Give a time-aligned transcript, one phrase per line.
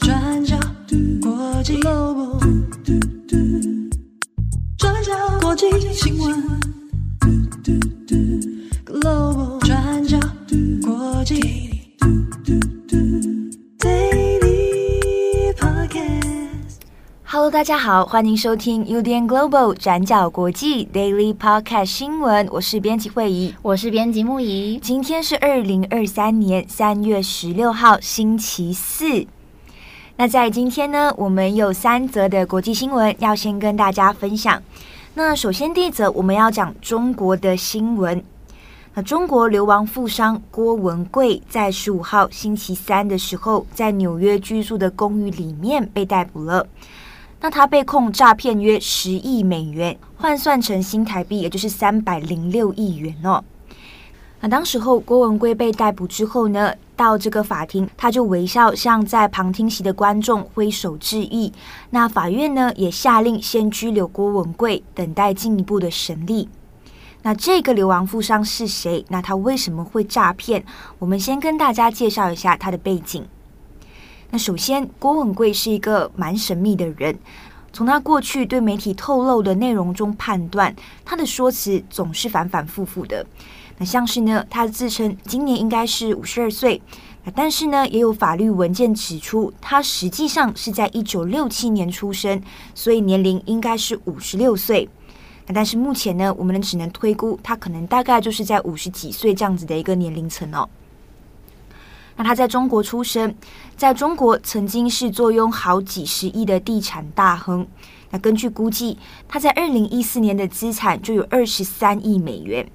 [0.00, 0.58] 转角
[1.20, 2.40] 国际 Global，
[4.76, 6.42] 转角国际新闻。
[17.42, 22.46] Hello，大家好，欢迎收听 UDN Global 转角国际 Daily Podcast 新闻。
[22.52, 24.78] 我是编辑慧仪，我是编辑木仪。
[24.78, 29.26] 今天是二零二三年三月十六号，星期四。
[30.14, 34.62] 那在今天呢，我们有三则的国际新闻要先跟大家分享。
[35.14, 38.22] 那首先第一则，我们要讲中国的新闻。
[38.94, 46.68] 那中国流亡富商郭文贵在十五号星期三的时候，在纽约居住的公寓里面被逮捕了。
[47.42, 53.42] 那他被控诈骗约十亿美元，换算成新台币，也就是三百零六亿元哦。
[54.38, 61.52] 那当时候郭文贵被逮捕之后呢，到这个法庭，他就微笑向在旁听席的观众挥手致意。
[61.90, 66.48] 那法院呢，也下令先拘留郭文贵，等待进一步的审理。
[67.22, 69.04] 那这个流亡富商是谁？
[69.08, 70.64] 那他为什么会诈骗？
[71.00, 73.26] 我们先跟大家介绍一下他的背景。
[74.34, 77.14] 那首先，郭文贵是一个蛮神秘的人。
[77.70, 83.26] 从他过去对媒体透露的内容中判断，他的说辞总是反反复复的。
[83.76, 86.80] 那像是呢，他自称今年应该是五十二岁，
[87.34, 92.42] 但是呢，也有法律文件指出，他实际上是在一九六七年出生，
[92.74, 94.88] 所以年龄应该是五十六岁。
[95.46, 100.66] 那但是目前呢，我们只能推估他可能大概就是在五十几岁这样子的一个年龄层哦。
[102.16, 103.34] 那他在中国出生，
[103.76, 107.66] 在中国曾经是坐拥好几十亿的地产大亨。
[108.10, 112.66] 那根据估计，他在二零一四年的资产就有二十三亿美元。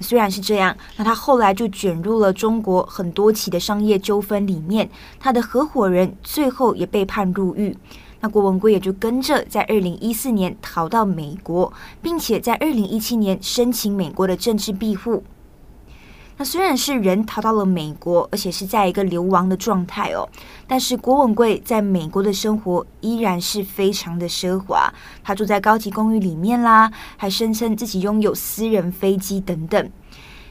[0.00, 7.76] 虽然是这样，那他后来就卷入了中国很多起的商业纠纷里面，他的合伙人最后也被判入狱。
[8.20, 11.72] 那郭文贵也就跟着在二零一四年逃到美国，
[12.02, 15.22] 并且在二零一七年申请美国的政治庇护。
[16.36, 20.28] 那虽然是人逃到了美国，而且是在一个流亡的状态哦，
[20.66, 24.92] 但是郭文贵在美国的生活依然是非常的奢华。
[25.22, 29.90] 他住在高级公寓里面啦，还声称自己拥有私人飞机等等。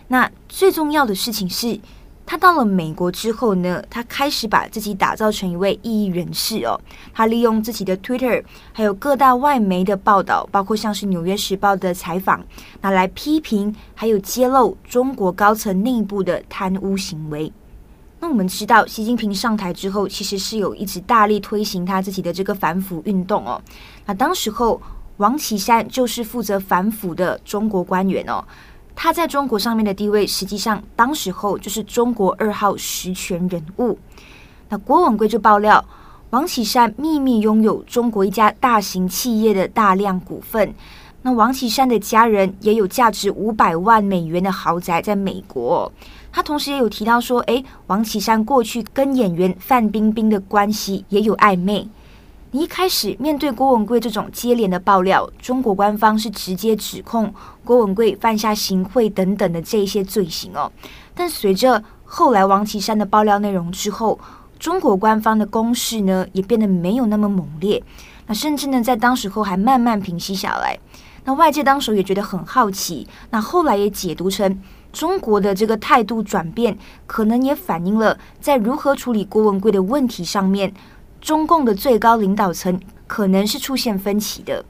[0.07, 1.79] 那最重要的事情是，
[2.25, 6.79] 他到了美国之后呢，他开始把自己打造成一位异议人士哦。
[7.13, 12.43] 他利用自己的 Twitter，还有各大外媒的报道，包括像是《纽约时报》的采访，
[12.81, 17.51] 拿来批评，还有揭露中国高层内部的贪污行为。
[18.19, 23.61] 那我们知道，习近平上台之后，其实是有一直大力推行他自己的这个反腐运动哦。
[24.05, 24.81] 那当时候，
[25.17, 28.41] 王岐山就是负责反腐的中国官员哦。
[28.95, 33.97] 他在中国上面的地位，实际上当时候就是中国二号实权人物。
[34.69, 35.83] 那郭文贵就爆料，
[36.29, 40.73] 王岐山秘密拥有中国一家大型企业的大量股份。
[41.21, 45.91] 那王岐山的家人也有价值五百万美元的豪宅在美国。
[46.31, 51.87] 他同时也有提到说，诶，王岐山过去跟演员范冰冰的关系也有暧昧。
[52.53, 57.33] 你一开始面对郭文贵这种接连的爆料，中国官方是直接指控
[57.65, 60.71] 郭文贵犯下行贿等等的这些罪行哦。
[61.15, 64.19] 但随着后来王岐山的爆料内容之后，
[64.59, 67.83] 中国官方的攻势呢也变得没有那么猛烈。
[68.27, 70.77] 那甚至呢在当时候还慢慢平息下来。
[71.23, 76.77] 那外界当时也觉得很好奇，那后来也解读成中国的这个态度转变，
[77.07, 80.71] 可能也反映了在如何处理郭文贵的问题上面。
[81.23, 84.65] 中共的最高领导层可能是出现分歧的。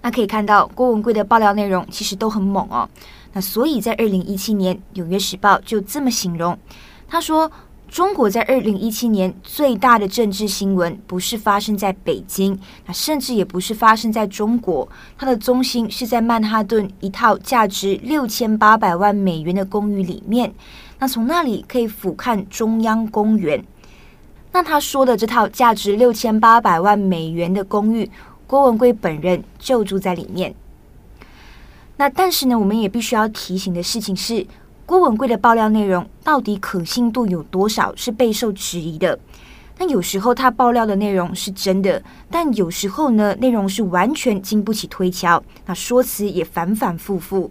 [0.00, 2.88] 那可以看到郭文贵的爆料内容其实都很猛哦。
[3.32, 6.58] 那所以在二零一七年，《纽约时报》就这么形容，
[7.06, 7.48] 他说
[7.88, 20.52] ：“中国在二零一七年最大的政治新闻不是发生在北京，那甚至也不是发生在中国，它的中心是在曼哈顿一套价值六千八百万美元的公寓里面。
[20.98, 23.64] 那从那里可以俯瞰中央公园。”
[24.52, 28.10] 那他说的这套价值六千八百万美元的公寓，
[28.46, 30.54] 郭文贵本人就住在里面。
[31.96, 34.46] 那但是呢，我们也必须要提醒的事情是，
[34.84, 39.18] 郭文贵的爆料内容到底可信度有多少是备受质疑的。
[39.78, 47.50] 那有时候他爆料的内容是真的，但有时候呢，内容是完全经不起推敲，那说辞也反反复复。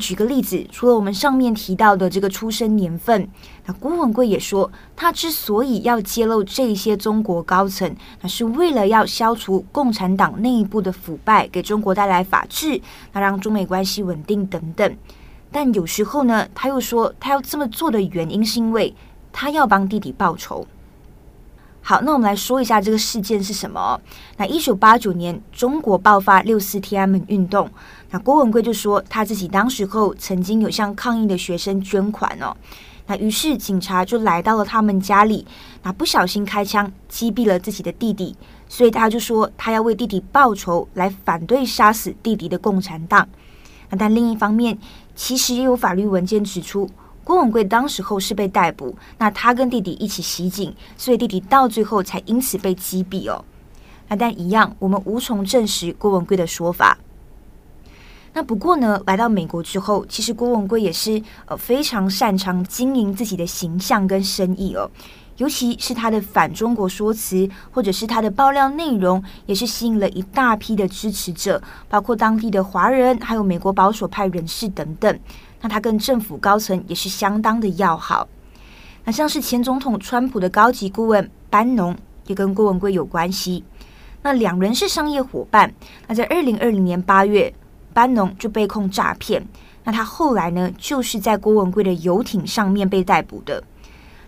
[0.00, 3.28] 举个例子，除了我们上面提到的这个出生年份，
[3.66, 12.80] 那郭文贵也说，他之所以要揭露这些中国高层，那是为了要消除共产党内部的腐败，给中国带来法治，
[13.12, 14.96] 那让中美关系稳定等等。
[15.50, 18.94] 但有时候呢，他又说他要这么做的原因是因为
[19.32, 20.66] 他要帮弟弟报仇。
[21.80, 24.00] 好，那我们来说一下这个事件是什么。
[24.36, 27.70] 那一九八九年，中国爆发六四天安门运动，
[28.10, 32.56] 那郭文贵就说他自己当时候曾经有向抗议的学生捐款哦。
[33.06, 35.46] 那于是警察就来到了他们家里，
[35.82, 38.34] 那不小心开枪击毙了自己的弟弟，
[38.68, 43.28] 所以他就说他要为弟弟报仇，来反对杀死弟弟的共产党。
[43.90, 44.78] 那但另一方面，
[45.14, 46.88] 其实也有法律文件指出，
[47.22, 53.44] 郭文贵当时候是被逮捕，那他跟弟弟一起袭警，所以弟弟到最后才因此被击毙哦。
[54.08, 56.96] 那但一样，我们无从证实郭文贵的说法。
[58.36, 64.90] 那不过呢，来到美国之后，其实郭文贵也是呃非常擅长经营自己的形象跟生意哦，
[65.36, 75.20] 尤其是他的反中国说辞，或者是他的爆料内容，也是吸引了一大批的支持者，包括当地的华人，还有美国保守派人士等等。
[75.60, 78.26] 那他跟政府高层也是相当的要好。
[79.04, 81.96] 那像是前总统川普的高级顾问班农，
[82.26, 83.62] 也跟郭文贵有关系。
[84.22, 85.72] 那两人是商业伙伴。
[86.08, 87.54] 那在二零二零年八月。
[87.94, 89.42] 班农就被控诈骗，
[89.84, 93.64] 那他后来呢，就是在郭文贵的游艇上面被逮捕的。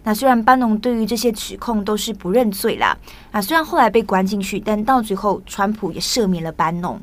[0.04, 2.96] 那虽然班农对于这些指控都是不认罪啦，
[3.32, 7.00] 啊，虽然后来被关进去，但到最后川普也赦免了班农。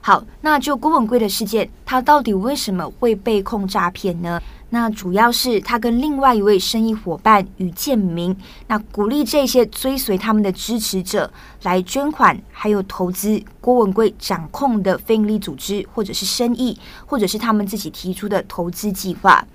[0.00, 4.40] 好，那就郭文贵的事件，他到底为什么会被控诈骗呢？
[4.74, 8.36] 那主要是他跟另外一位生意伙伴于建明，
[8.66, 11.32] 那鼓励这些追随他们的支持者
[11.62, 16.76] 来捐款，还有投资郭文贵掌控的非营利组织，或者是生意，
[17.06, 19.46] 或者是他们自己提出的投资计划。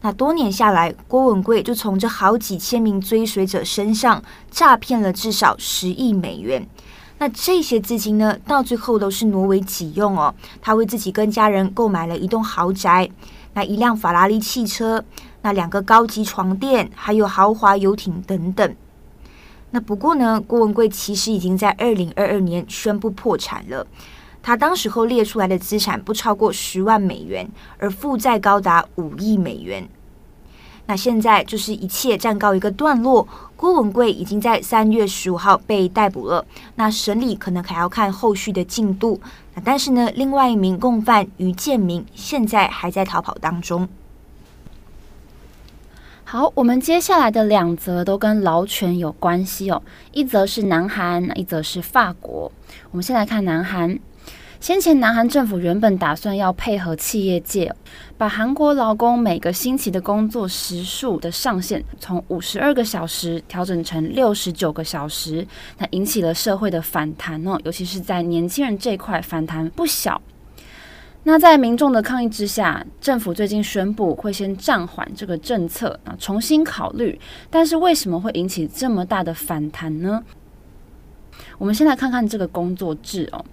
[0.00, 4.20] 那多年下来，郭文贵就从这好几千名追随者身上
[4.50, 6.66] 诈骗了至少十亿美元。
[7.18, 10.34] 那这些资金呢，到最后都是挪为己用哦。
[10.60, 13.08] 他为自己跟家人购买了一栋豪宅。
[13.56, 15.02] 那一辆法拉利汽车，
[15.40, 18.76] 那两个高级床垫，还有豪华游艇等等。
[19.70, 23.86] 那不过呢，郭文贵其实已经在二零二二年宣布破产了。
[24.42, 27.48] 他当时候列出来的资产不超过十万美元，
[27.78, 29.88] 而负债高达五亿美元。
[30.88, 33.26] 那现在就是一切暂告一个段落。
[33.56, 36.44] 郭文贵已经在三月十五号被逮捕了。
[36.74, 39.18] 那审理可能还要看后续的进度。
[39.64, 43.88] 但是呢，另外一名共犯于建明现在还在逃跑当中。
[46.24, 49.80] 好，我们接下来的两则都跟劳权有关系哦。
[50.12, 52.50] 一则是南韩，一则是法国。
[52.90, 53.98] 我们先来看南韩。
[54.58, 57.72] 先前，南韩政府原本打算要配合企业界，
[58.16, 65.46] 把韩国劳工每个星期的工作时数的上限从五十二个小时调整成六十九个小时，
[65.78, 70.20] 那引起了社会的反弹哦，尤其是在年轻人这块反弹不小。
[71.22, 77.20] 那在民众的抗议之下，政府最近宣布会先暂缓这个政策啊，重新考虑。
[77.50, 80.22] 但是为什么会引起这么大的反弹呢？
[81.58, 83.44] 我们先来看看这个工作制哦。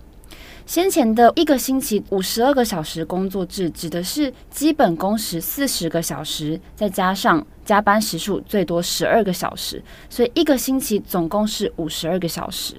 [0.66, 12.76] 先前的一个星期五十二个小时工作制，指的是基本工时四十个小时，再加上加班时数最多十二个小时，所以一个星期总共是五十二个小时。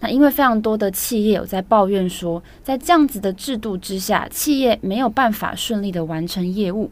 [0.00, 6.90] 那因为非常多的企业有在抱怨说，在这样子的制度之下，企业没有办法顺利的完成业务，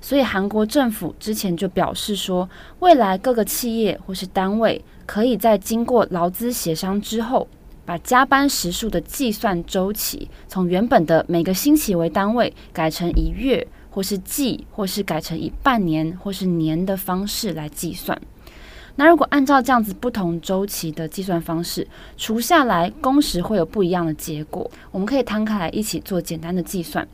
[0.00, 2.48] 所以韩国政府之前就表示说，
[2.80, 7.46] 未来各个企业或是单位可以在经过劳资协商之后。
[7.84, 18.20] 把加班时数的计算周期从原本的每个星期为单位，改成以月或是季，或是改成以半年或是年的方式来计算。
[18.96, 21.86] 那如果按照这样子不同周期的计算方式
[22.16, 24.70] 除下来，工时会有不一样的结果。
[24.92, 27.06] 我们可以摊开来一起做简单的计算。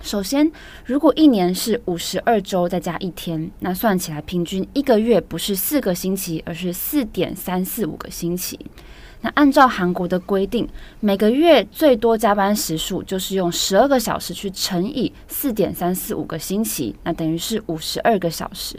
[0.00, 0.48] 首先，
[0.84, 8.56] 如果一年是五十二周再加一天，那算起来平均一个月不是四个星期，而是四点三四五个星期。
[9.34, 10.68] 按照韩国的规定，
[11.00, 18.78] 每个月最多加班时数就是用十二个小时去乘以四点三四五个星期，那等于是五十二个小时。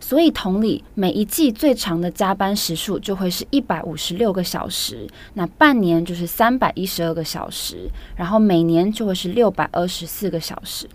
[0.00, 10.88] 所以同理，每一季最长的加班时数就会是一百五十六个小时，那半年就是三百一十二个小时，然后每年就会是六百二十四个小时。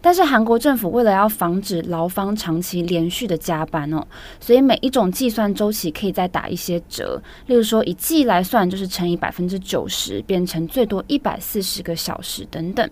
[0.00, 4.06] 但是韩国政府为了要防止劳方长期连续的加班哦，
[4.40, 7.22] 所以每一种计算周期可以再打一些折。
[7.46, 12.88] 例如说，以季来算，就是乘以百分之九十，变成最多一百四十个小时等等。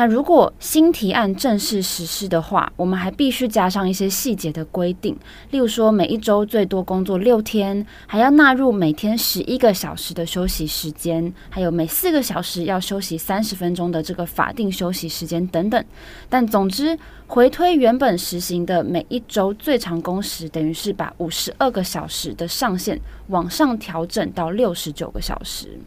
[0.00, 5.14] 那如果新提案正式实施的话，我们还必须加上一些细节的规定，
[5.50, 15.84] 例如说每一周最多工作六天，还要纳入每天十一个小时的休息时间，还有每四个小时要休息三十分钟的这个法定休息时间等等。
[16.30, 25.78] 但总之，回推原本实行的每一周最长工时，等于是把五十二个小时的上限往上调整到六十九个小时。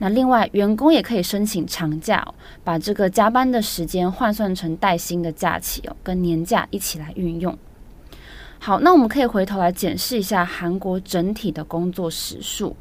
[0.00, 2.26] 那另外，员工也可以申请长假，
[2.64, 7.56] 把这个加班的时间换算成带薪的假期哦，跟年假一起来运用。
[8.58, 12.76] 好，那我们可以回头来检视一下韩国整体的工作时数。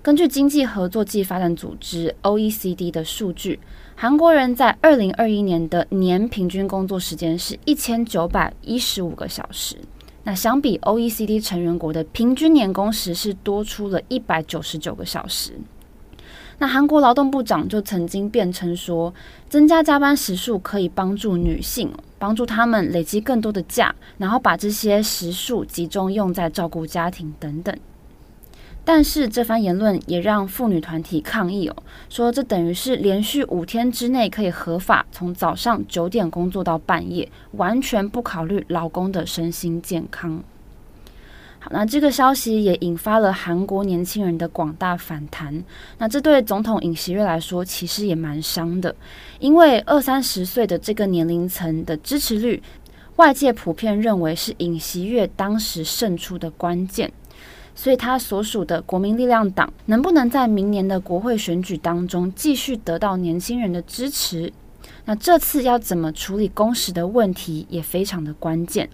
[0.00, 3.58] 根据经济合作暨发展组织 （OECD） 的数据，
[3.96, 9.76] 韩国人在二零二一年的年平均工作时间是一千九百一十五个小时。
[10.22, 15.58] 那相比 OECD 成员国的平均年工时是多出了一百九十九个小时。
[16.58, 19.12] 那韩国劳动部长就曾经辩称说，
[19.48, 27.76] 增加加班时数可以帮助女性，帮助她们累积更多的假，然后把这些时数集中用在照顾家庭等等。
[28.84, 31.76] 但是这番言论也让妇女团体抗议哦，
[32.08, 40.42] 说这等于是连续五天之内可以合法从早上九点工作到半夜，完全不考虑劳工的身心健康。
[41.70, 45.64] 那这个消息也引发了韩国年轻人的广大反弹。
[45.98, 48.94] 那这对总统尹锡悦来说，其实也蛮伤的，
[49.38, 52.62] 因为二三十岁的这个年龄层的支持率，
[53.16, 57.12] 外界普遍认为是尹锡悦当时胜出的关键。
[57.74, 64.50] 所以他所属的国民力量党能不能在明年的国会选举当中继续得到年轻人的支持？
[65.04, 68.88] 那这次要怎么处理工时的问题，也非常的关键。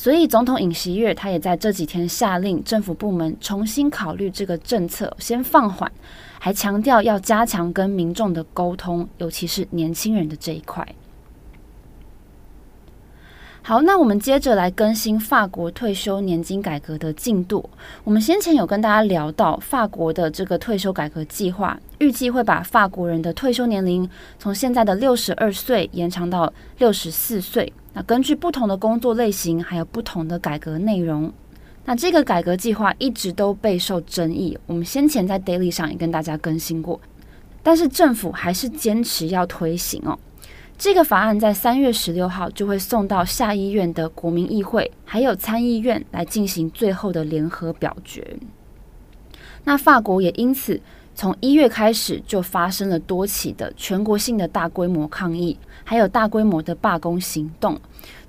[0.00, 5.90] 所以，总统尹锡悦他也在这几天下令政府部门重新考虑这个政策，先放缓，
[6.38, 10.86] 还强调要加强跟民众的沟通，尤其是年轻人的这一块。
[13.60, 17.68] 好，那我们接着来更新法国退休年金改革的进度。
[18.04, 27.72] 我们先前有跟大家聊到，法国的这个退休改革计划，预计会把法国人的退休年龄从现在的六十二岁延长到六十四岁。
[28.02, 31.32] 根据不同的工作类型，还有不同的改革内容，
[31.84, 34.56] 那这个改革计划一直都备受争议。
[34.66, 37.00] 我们先前在 Daily 上也跟大家更新过，
[37.62, 40.18] 但是政府还是坚持要推行哦。
[40.76, 48.38] 这个法案在三月十六号就会送到下议院的国民议会，还有参议院来进行最后的联合表决。
[49.64, 50.80] 那法国也因此
[51.16, 57.80] 从一月开始就发生了多起的全国性的大规模抗议，还有大规模的罢工行动。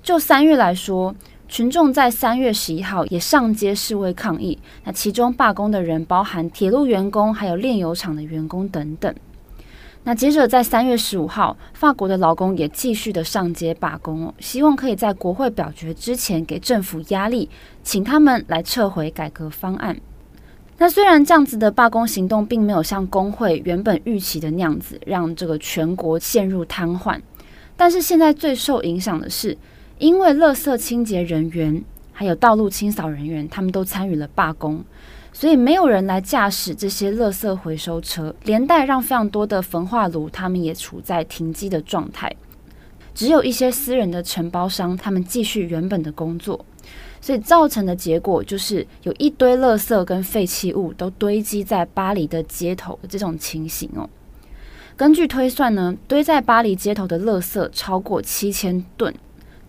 [0.02, 1.14] 就三月来说，
[1.46, 4.58] 群众在三月十一号也上街示威抗议。
[4.84, 9.14] 那其中罢工的人包含铁路员工，还有炼油厂的员工等等。
[10.04, 17.50] 那接着，在三月十五号，法国的劳工也继续的上街罢工哦，希望可以在国会表决之前给政府压力，
[17.82, 20.00] 请他们来撤回改革方案。
[20.78, 27.20] 那虽然这样子的罢工行动并没有像工会原本预期的那样子，让这个全国陷入瘫痪，
[27.80, 29.56] 但是现在最受影响的是，
[29.98, 31.82] 因为垃圾清洁人员
[32.12, 34.84] 还有道路清扫人员，他们都参与了罢工。
[35.32, 42.30] 所以没有人来驾驶这些垃圾回收车，连带让非常多的焚化炉他们也处在停机的状态。
[43.14, 46.62] 只有一些私人的承包商，他们继续原本的工作。
[47.22, 54.06] 所以造成的结果就是有一堆垃圾跟废弃物都堆积在巴黎的街头这种情形哦。
[54.96, 59.14] 根据推算呢，堆在巴黎街头的垃圾超过七千吨。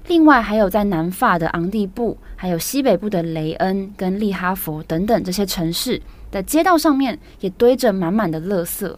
[0.08, 6.02] 另外，还有在南法的昂蒂布，还有西北部的雷恩跟利哈佛等等这些城市
[6.32, 8.94] 的街道上面，也堆着满满的垃圾。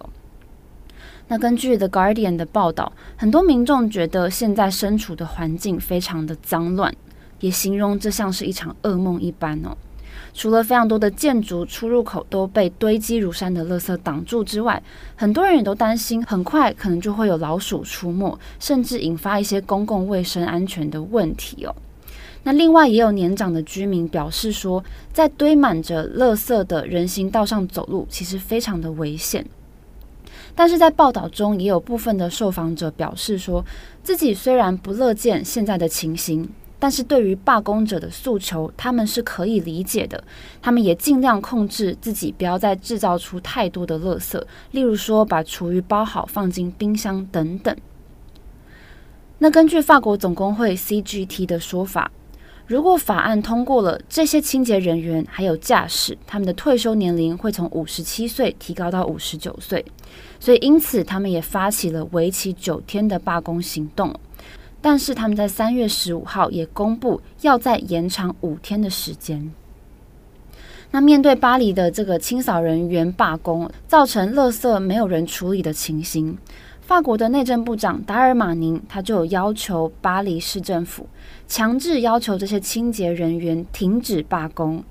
[1.27, 6.93] 那根据 The Guardian 的报道，很多民众觉得现在身处的环境非常的脏乱，
[7.41, 9.77] 也形容这像是一场噩梦一般哦。
[10.33, 14.81] 除了非常多的建筑出入口都被堆积如山的垃圾挡住之外，
[15.15, 21.75] 很多人也都担心，很快可能就会有老鼠出没，甚至引发一些公共卫生安全的问题哦。
[22.45, 29.45] 那另外也有年长的居民表示说，在堆满着垃圾的人行道上走路，其实非常的危险。
[30.55, 33.63] 但是在报道中，也有部分的受访者表示说，
[34.03, 36.49] 自己虽然不乐见现在的情形。
[36.83, 40.21] 但是对于罢工者的诉求，他们是可以理解的。
[40.61, 47.73] 他们也尽量控制自己，不要再制造出太多的垃圾，例如说把厨余包好放进冰箱等等。
[49.37, 52.11] 那根据法国总工会 CGT 的说法，
[52.67, 59.85] 如果法案通过了，这些清洁人员还有驾驶，他们的退休年龄会从五十七岁提高到五十九岁。
[60.37, 64.13] 所以，因此他们也发起了为期九天的罢工行动。
[64.83, 69.53] 但是，他们在三月十五号也公布要再延长五天的时间。
[70.91, 76.37] 那面对巴黎的这个清扫人员罢工，造成垃圾没有人处理的情形。
[76.81, 81.07] 法国的内政部长达尔马宁，他就有要求巴黎市政府
[81.47, 84.83] 强制要求这些清洁人员停止罢工。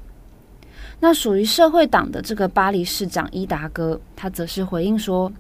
[1.01, 5.31] 那属于社会党的这个巴黎市长伊达哥，他则是回应说，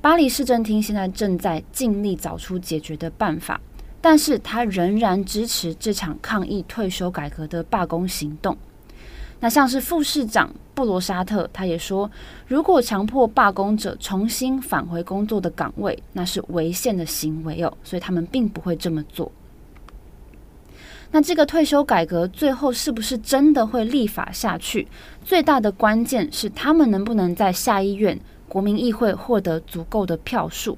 [0.00, 3.60] 巴黎市政厅现在正在尽力找出解决的办法，
[4.00, 8.56] 但是他仍然支持这场抗议退休改革的罢工行动。
[9.40, 12.10] 那像是副市长布罗沙特，他也说，
[12.46, 19.30] 如果强迫罢工者重新返回工作的岗位，那是违宪的行为哦，所以他们并不会这么做。
[21.10, 24.86] 那这个退休改革最后是不是真的会立法下去？
[25.24, 30.76] 最大的关键是他们能不能在下议院国民议会获得足够的票数。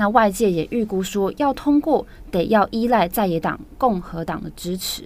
[0.00, 5.02] 那外界也预估说，要通过得要依赖在野党共和党的支持。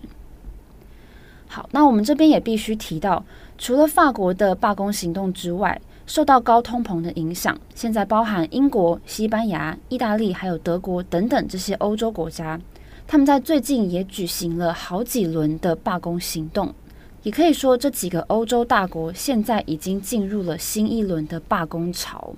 [1.48, 3.24] 好，那我们这边也必须提到，
[3.56, 12.60] 除了法国的罢工行动之外，受到高通膨的影响，现在包含英国、西班牙、意大利还有德国等等这些欧洲国家，
[13.06, 16.74] 他们在最近也举行了好几轮的罢工行动。
[17.22, 22.34] 也可以说，这几个欧洲大国现在已经进入了新一轮的罢工潮。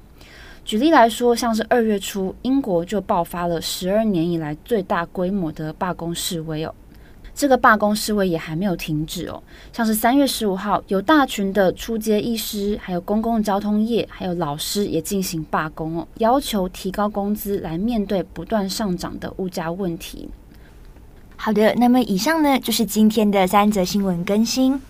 [0.64, 6.74] 举例来说，像是二月初，英国就爆发了十二年以来最大规模的罢工示威哦。
[7.34, 9.42] 这个罢工示威也还没有停止哦，
[9.72, 20.28] 像是三月十五号，有大群的出街医师，还有公共交通业，还有老师也进行罢工哦，要求提高工资来面对不断上涨的物价问题。
[21.36, 24.80] 好的，那么以上呢就是今天的三则新闻更新。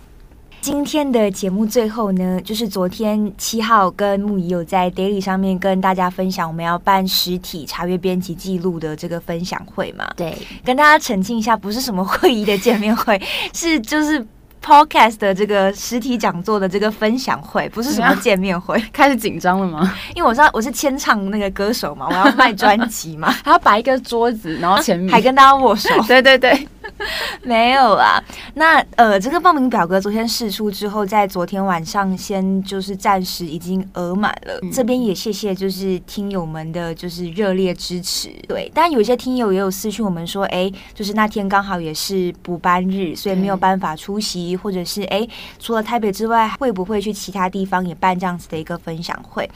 [0.61, 10.07] 今天的节目最后呢，就是昨天七号跟木仪有在 Daily 上面跟大家分享，我们要办实体查阅编辑记录的这个分享会嘛。
[10.15, 13.21] 对，跟大家澄清一下，不是什么会议的见面会，
[13.53, 14.25] 是就是。
[14.65, 19.93] Podcast 的这个实体讲座的这个分享会，不是什么见面会， 开始紧张了吗？
[20.15, 25.87] 因为我知道我是签唱那个歌手嘛，我要卖专辑嘛， 还要摆一个桌子，然后前面还跟大家握手。
[26.07, 26.67] 对对对，
[27.43, 28.21] 没有啊。
[28.53, 34.59] 那呃，这个报名表格昨天试出之后，在昨天晚上先就是暂时已经额满了。
[34.61, 38.29] 嗯、这边也谢谢就是听友们的就是热烈支持。
[38.47, 44.35] 对，但有些听友也有私讯我们说，哎，就是那天刚好也是补班日，所以没有办法出席。
[44.55, 45.27] 或者是哎，
[45.59, 49.49] 除了台北之外，会不会去其他地方也办这样子的一个分享会？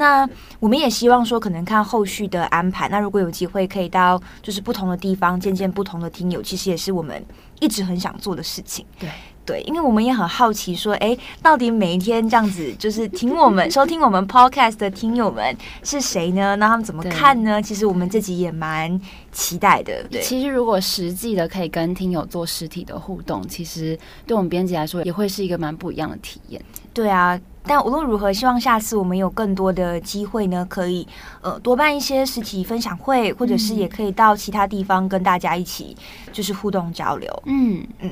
[0.00, 0.26] 那
[0.58, 2.88] 我们也希望说，可能看后续的安排。
[2.88, 7.22] 那如果有机会可以到就是不同的地方见见不同的听友，其实也是我们
[7.60, 8.86] 一直很想做的事情。
[8.98, 9.08] 对。
[9.42, 16.54] 对，因为我们也很好奇，说，哎，到底每一天这样子，就是听我们收听我们 podcast 的听友们是谁呢？
[16.56, 17.60] 那他们怎么看呢？
[17.60, 19.00] 其实我们自己也蛮
[19.32, 20.04] 期待的。
[20.08, 26.62] 对，其实如果实际的可以跟听友做实体的互动，其实对我们编辑来说也会是一个蛮不一样的体验。
[26.92, 31.06] 对啊，但无论如何，希望下次我们有更多的机会呢，可以
[31.40, 35.96] 呃多办一些实体分享会，或者是也可以到其他地方跟大家一起
[36.32, 37.42] 就是互动交流。
[37.46, 38.10] 嗯嗯。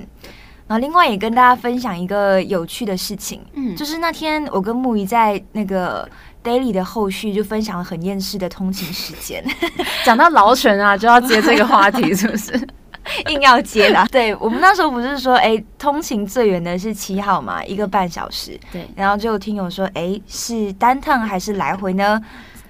[0.66, 6.06] 然后另外也跟大家分享一个有趣的事情，嗯，就是那天我跟木鱼在那个
[6.44, 9.42] Daily 的后续就分享了很厌世的通勤时间，
[10.04, 12.68] 讲到劳权啊，就要接这个话题，是不是？
[13.28, 14.06] 硬要接的。
[14.10, 22.20] 对，我们那时候不是说，哎，通勤最远的是七号嘛，一个半小时，对，然后就听友说，哎，是单趟还是来回呢？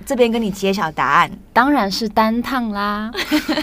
[0.08, 3.12] 这边跟你揭晓答案，当然是单趟啦，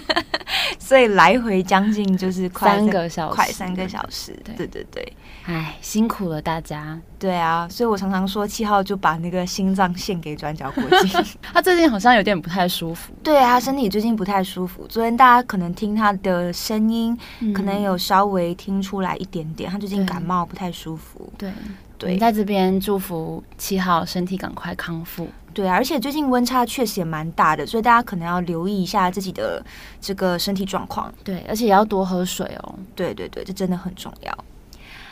[0.77, 4.31] 所以来回将近就是快三个小时，快三个小时。
[4.43, 5.13] 对对对对，
[5.45, 7.01] 哎，辛苦了大家。
[7.17, 11.11] 对啊，所以我常常说七号就把那个心脏献给转角国际。
[11.41, 14.85] 他最近好像有点不太舒服，对啊，他身体最近不太舒服。
[14.87, 21.33] 昨天大家可能听他的声音，嗯、可能有稍微听出来一点点，他最近感冒不太舒服。
[21.39, 21.51] 对。
[21.97, 25.27] 对，你在这边祝福七号身体赶快康复。
[25.53, 29.65] 对，啊而且最近温差确实也蛮大的，所以大家可能要留意一下自己的
[30.01, 31.13] 这个身体状况。
[31.23, 32.75] 对，而且也要多喝水哦。
[32.93, 34.37] 对对对，这真的很重要。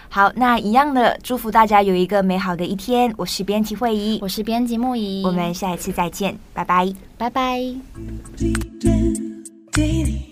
[0.10, 3.12] 好，那一样的祝福大家有一个美好的一天。
[3.18, 7.62] 我是编辑惠仪，我是编辑木仪，我们下一次再见，拜拜，拜拜。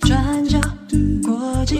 [0.01, 0.59] 转角
[1.23, 1.79] 国际